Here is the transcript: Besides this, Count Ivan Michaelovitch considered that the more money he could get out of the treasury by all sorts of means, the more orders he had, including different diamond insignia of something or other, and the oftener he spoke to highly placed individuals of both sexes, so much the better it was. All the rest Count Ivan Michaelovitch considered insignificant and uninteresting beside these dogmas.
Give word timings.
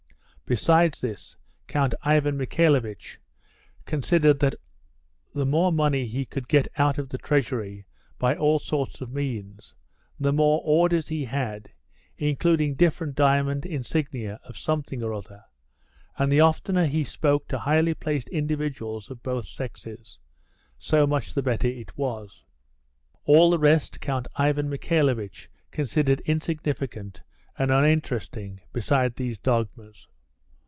Besides 0.43 0.99
this, 0.99 1.37
Count 1.67 1.93
Ivan 2.03 2.37
Michaelovitch 2.37 3.21
considered 3.85 4.39
that 4.41 4.55
the 5.33 5.45
more 5.45 5.71
money 5.71 6.05
he 6.05 6.25
could 6.25 6.49
get 6.49 6.67
out 6.75 6.97
of 6.97 7.07
the 7.07 7.17
treasury 7.17 7.85
by 8.19 8.35
all 8.35 8.59
sorts 8.59 8.99
of 8.99 9.13
means, 9.13 9.73
the 10.19 10.33
more 10.33 10.59
orders 10.65 11.07
he 11.07 11.23
had, 11.23 11.71
including 12.17 12.75
different 12.75 13.15
diamond 13.15 13.65
insignia 13.65 14.41
of 14.43 14.57
something 14.57 15.01
or 15.01 15.13
other, 15.13 15.45
and 16.17 16.29
the 16.29 16.41
oftener 16.41 16.85
he 16.85 17.05
spoke 17.05 17.47
to 17.47 17.59
highly 17.59 17.93
placed 17.93 18.27
individuals 18.27 19.09
of 19.09 19.23
both 19.23 19.45
sexes, 19.47 20.19
so 20.77 21.07
much 21.07 21.33
the 21.33 21.41
better 21.41 21.69
it 21.69 21.97
was. 21.97 22.43
All 23.23 23.51
the 23.51 23.57
rest 23.57 24.01
Count 24.01 24.27
Ivan 24.35 24.69
Michaelovitch 24.69 25.49
considered 25.71 26.19
insignificant 26.25 27.21
and 27.57 27.71
uninteresting 27.71 28.59
beside 28.73 29.15
these 29.15 29.37
dogmas. 29.39 30.09